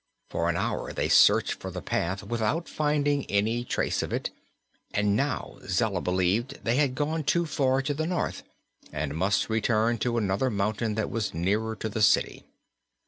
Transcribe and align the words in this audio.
For 0.31 0.49
an 0.49 0.55
hour 0.57 0.91
they 0.93 1.09
searched 1.09 1.53
for 1.59 1.69
the 1.69 1.79
path 1.83 2.23
without 2.23 2.67
finding 2.67 3.23
any 3.27 3.63
trace 3.63 4.01
of 4.01 4.11
it 4.11 4.31
and 4.95 5.15
now 5.15 5.59
Zella 5.67 6.01
believed 6.01 6.63
they 6.65 6.77
had 6.77 6.95
gone 6.95 7.23
too 7.23 7.45
far 7.45 7.83
to 7.83 7.93
the 7.93 8.07
north 8.07 8.41
and 8.91 9.13
must 9.15 9.47
return 9.47 9.99
to 9.99 10.17
another 10.17 10.49
mountain 10.49 10.95
that 10.95 11.11
was 11.11 11.35
nearer 11.35 11.75
to 11.75 11.87
the 11.87 12.01
city. 12.01 12.43